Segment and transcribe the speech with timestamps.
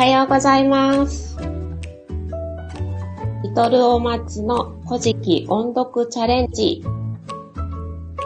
[0.00, 1.36] おはようございます。
[3.42, 6.82] リトルお松の古事記音読チャレンジ。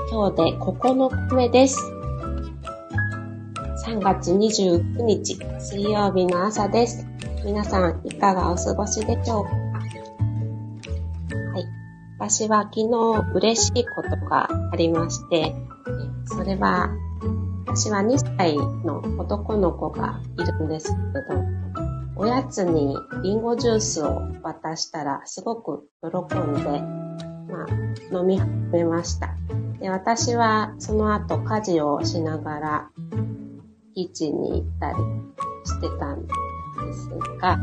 [0.08, 1.80] 今日で9日目です。
[3.88, 7.08] 3月29日水曜日の朝です。
[7.44, 9.50] 皆さんいかがお過ごしでしょうか？
[11.54, 11.64] はい。
[12.20, 12.88] 私は昨日
[13.34, 15.52] 嬉しいことがありまして、
[16.26, 16.90] それは
[17.66, 20.94] 私は2歳の男の子がいるんですけ
[21.34, 21.42] ど、
[22.16, 26.62] おやつにリンゴジュースを渡したらすごく喜んで、
[27.50, 29.34] まあ、飲み始めました。
[29.80, 32.90] で、私はその後家事をしながら
[33.94, 34.96] キッチンに行ったり
[35.64, 37.08] してたんです
[37.40, 37.58] が、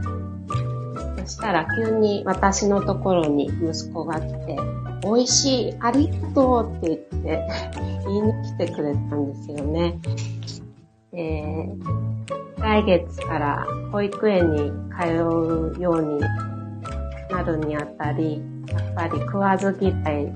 [1.20, 4.58] そしたら急に私のところに息子が来て、
[5.04, 7.48] 美味しい、ありがとうって言って
[8.06, 10.00] 言いに来てくれたんですよね。
[11.14, 16.20] えー、来月から保育園に通うように
[17.30, 20.32] なるにあたり、やっぱり食わず嫌い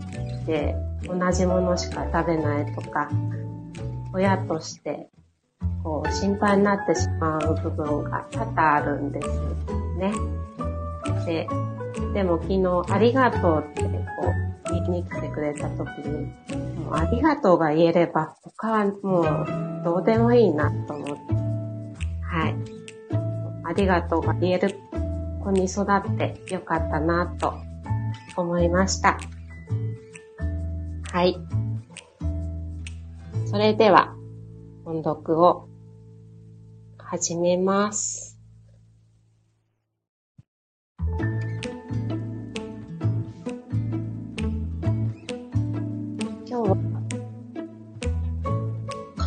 [0.46, 0.76] で
[1.08, 3.10] 同じものしか食べないとか、
[4.14, 5.10] 親として
[5.84, 9.34] こう心配になってしまう部分が多々あるんですよ
[9.98, 10.14] ね。
[11.26, 11.48] で、
[12.14, 13.88] でも昨日ありがとうってこ
[14.70, 16.26] う言いに来てくれた時に、
[16.84, 21.35] もうありがとうが言えれば他はもうどうでもいいなと思って、
[22.36, 22.56] はい。
[23.64, 24.76] ありがとうが言える
[25.42, 27.54] 子に育ってよかったなと
[28.36, 29.18] 思いました。
[31.14, 31.38] はい。
[33.46, 34.14] それでは、
[34.84, 35.70] 音読を
[36.98, 38.25] 始めます。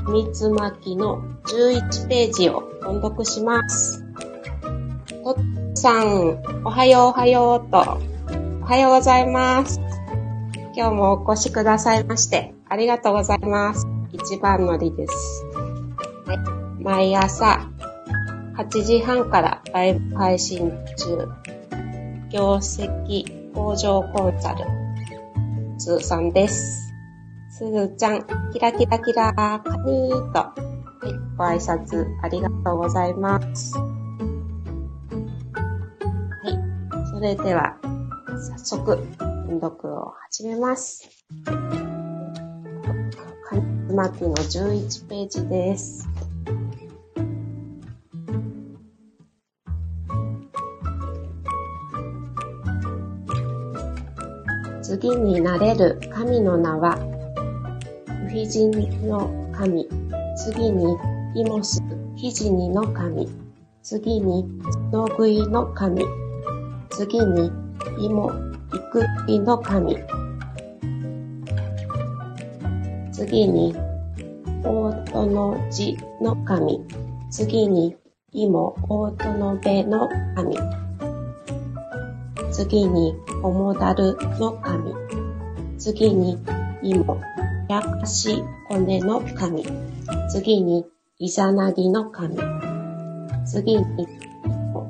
[0.08, 4.02] 紙つまきの11ページを音読します。
[5.22, 5.34] とっ
[5.74, 7.98] さん、おはようおはようと、
[8.62, 9.78] おはようございます。
[10.74, 13.86] 今日もお越しくださいまして、ありがとうございます。
[14.10, 15.44] 一番乗りです。
[16.24, 16.38] はい、
[16.82, 17.68] 毎朝、
[18.56, 21.28] 8時半からライブ配信中、
[22.30, 24.64] 業績向上コンサル、
[25.76, 26.87] つーさんです。
[27.58, 30.54] すずちゃん、キラキラキラー、カニーと、は
[31.02, 33.76] い、ご挨拶ありがとうございます。
[33.76, 33.84] は
[36.44, 36.56] い、
[37.12, 37.76] それでは、
[38.62, 38.92] 早速、
[39.48, 41.08] 音読を始めます。
[41.44, 41.58] 紙
[43.92, 46.08] 巻きの11ページです。
[54.80, 57.17] 次になれる神の名は、
[58.28, 59.88] ウヒジニの神、
[60.36, 60.98] 次に
[61.34, 61.82] イモス、
[62.14, 63.26] ヒジニの神、
[63.82, 64.44] 次に
[64.92, 66.04] ノグイの神、
[66.90, 67.50] 次に
[67.98, 69.96] イモ、イクイの神、
[73.12, 73.74] 次に
[74.62, 76.84] オートの字の神、
[77.30, 77.96] 次に
[78.32, 80.06] イモ、オートのベの
[80.36, 80.54] 神、
[82.52, 84.92] 次にオモダルの神、
[85.78, 86.38] 次に
[86.82, 87.18] イモ、
[87.68, 89.62] やかし骨の神、
[90.30, 90.86] 次に
[91.18, 92.38] イザナギの神、
[93.44, 94.08] 次に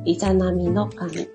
[0.05, 1.29] イザナミの神、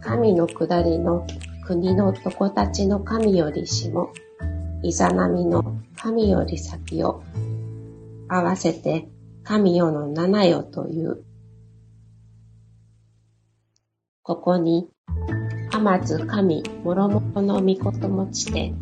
[0.00, 1.26] 神の下りの
[1.66, 4.12] 国の男たちの神より下、
[4.84, 7.24] イザナミの神より先を、
[8.28, 9.08] 合わせて
[9.42, 11.24] 神よの七よという。
[14.22, 14.88] ここに、
[15.84, 18.72] 天津神もろもろの御事もちて、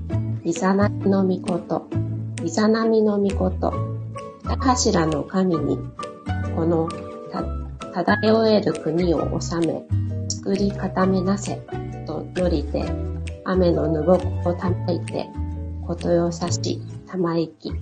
[0.45, 1.89] イザナミの御事、
[2.45, 3.73] イザナミの御事、
[4.45, 5.79] 二柱の神に、
[6.55, 6.89] この
[7.33, 7.43] た
[8.05, 9.85] 漂える国を治め、
[10.29, 11.57] 作り固めなせ、
[12.07, 12.85] とよりて、
[13.45, 15.29] 雨のぬぼこをたまいて、
[15.85, 16.79] ことよさし
[17.09, 17.73] たまいき。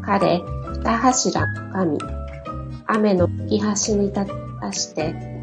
[0.00, 0.42] 彼、
[0.82, 1.98] 二柱の神、
[2.86, 4.26] 雨の吹き端に立
[4.58, 5.36] たして、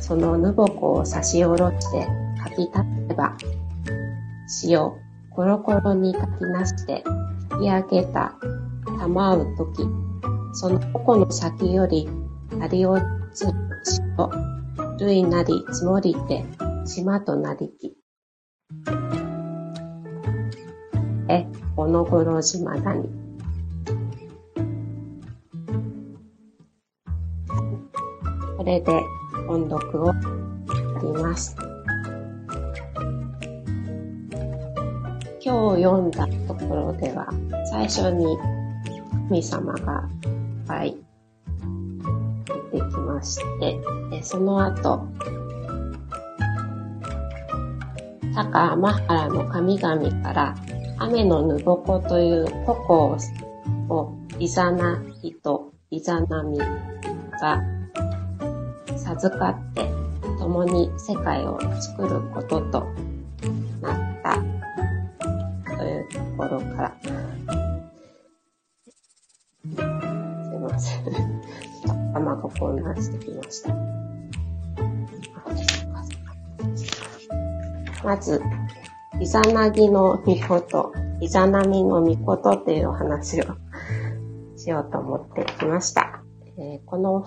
[0.00, 2.06] そのぬぼこを差し下ろして
[2.42, 3.36] かきたてば、
[4.64, 4.92] 塩、
[5.30, 7.04] コロコロにかきなして、
[7.62, 8.34] 焼き上げた、
[8.98, 9.82] たまうとき、
[10.52, 12.08] その矛の先より、
[12.60, 13.52] あり落つる
[14.18, 16.44] 塩、類なり積もりて、
[16.86, 17.96] 島となりき。
[21.28, 21.46] え、
[21.76, 23.08] おのごろ島だに。
[28.56, 29.02] これで
[29.48, 30.14] 音読をや
[31.02, 31.56] ります。
[35.42, 37.26] 今日読んだところでは、
[37.70, 38.36] 最初に
[39.28, 40.96] 神様がいっぱい
[42.72, 45.08] 出てきまして、その後、
[48.34, 50.54] 高天原の神々から
[50.98, 53.16] 雨のぬぼこという矛
[53.88, 57.77] をいざなひといざなみが
[59.08, 59.88] 授かって
[60.38, 62.86] 共に世界を作ることと
[63.80, 64.34] なった
[65.76, 67.08] というところから、す
[69.74, 71.04] いません。
[72.12, 73.74] 頭が混乱してきました。
[78.04, 78.42] まず、
[79.20, 83.44] イザナギの御事、イザナミの御事っていうお話を
[84.56, 86.22] しようと思ってきました。
[86.58, 87.24] えー、この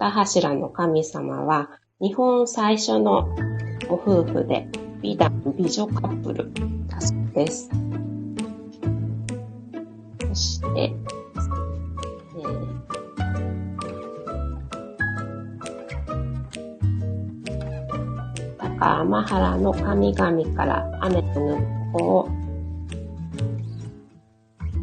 [0.00, 1.68] 二柱の神様は、
[2.00, 3.28] 日本最初の
[3.86, 4.66] ご夫婦で、
[5.02, 6.50] 美男美女カップル
[6.88, 7.68] だそうです。
[10.26, 12.80] そして、えー
[18.58, 21.58] 高天原の神々から雨とぬっ
[21.92, 22.28] こを、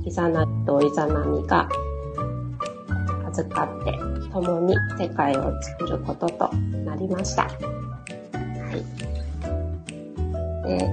[0.05, 1.67] イザナギとイザナミが
[3.25, 6.53] 預かって共に世界を作ることと
[6.85, 7.43] なりました。
[7.43, 7.49] は
[10.63, 10.67] い。
[10.67, 10.91] で、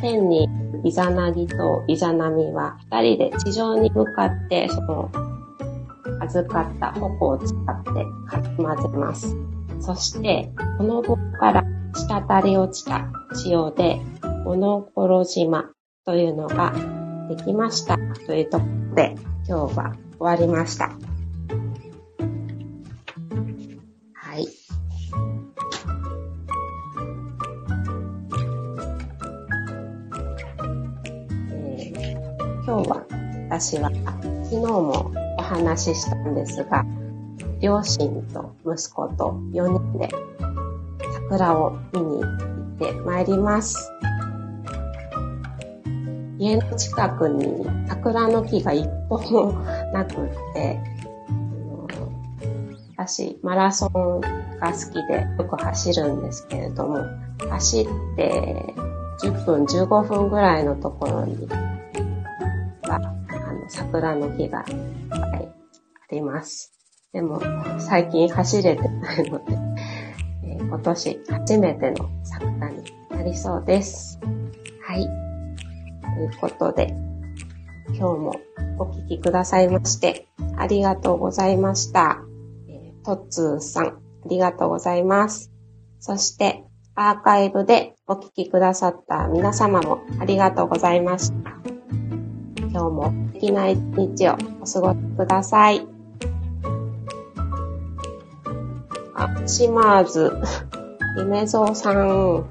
[0.00, 0.48] 天に
[0.84, 5.10] イザナギとイザナミは二人で地上に向かってその
[6.20, 7.90] 預かった矛を使って
[8.26, 9.36] かき混ぜます。
[9.80, 11.64] そして、この棒から
[11.94, 13.08] 滴り落ちた
[13.46, 14.00] 塩で、
[14.44, 15.70] 物心島
[16.04, 16.72] というのが
[17.28, 19.14] できましたというところで
[19.46, 20.90] 今日は終わりました。
[32.68, 33.06] 今日は
[33.48, 33.90] 私は
[34.44, 36.84] 昨日もお話ししたんですが、
[37.62, 40.10] 両親と息子と4人で
[41.14, 43.90] 桜を見に行ってまいります。
[46.38, 49.52] 家の近くに桜の木が一本も
[49.94, 50.78] なくって、
[52.98, 54.20] 私、マラソン
[54.60, 56.98] が好きでよく走るんですけれども、
[57.48, 58.74] 走って
[59.22, 61.48] 10分、15分ぐらいのところに、
[63.68, 64.64] 桜の木がいっ
[65.08, 65.48] ぱい
[66.10, 66.72] あります。
[67.12, 67.40] でも、
[67.78, 69.58] 最近走れてないので、
[70.44, 74.20] えー、今年初めての桜になりそうです。
[74.82, 75.04] はい。
[76.02, 76.94] ということで、
[77.88, 78.34] 今日も
[78.78, 82.22] お聴きくださいまして、ありがとうございました。
[82.68, 83.92] えー、トッツーさん、あ
[84.28, 85.50] りがとうございます。
[86.00, 91.58] そして、アーカイブでお聴きくださった皆様もありがとうございました。
[92.70, 95.86] 今日も素敵な一日をお過ごしください。
[99.14, 100.32] あ、島津、
[101.16, 102.44] 夢蔵さん、お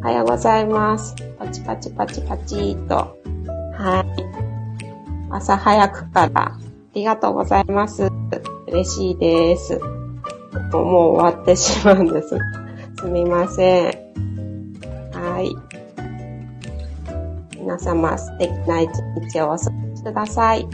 [0.00, 1.14] はようございます。
[1.38, 3.16] パチパチパチパチと。
[3.74, 4.04] は
[5.30, 5.32] い。
[5.32, 6.58] 朝早くからあ
[6.94, 8.10] りがとうございます。
[8.66, 9.78] 嬉しいです。
[9.78, 10.82] もう
[11.14, 12.36] 終わってしまうんです。
[13.00, 13.92] すみません。
[15.12, 15.54] はい。
[17.56, 18.90] 皆様素敵な一
[19.30, 20.66] 日をお過ごしください。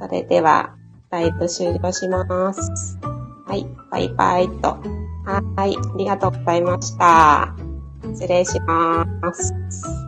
[0.00, 0.74] それでは、
[1.10, 2.98] ライブ終了します。
[3.46, 4.78] はい、バイバイと。
[5.24, 7.54] はい、ありがとうございました。
[8.02, 10.03] 失礼します。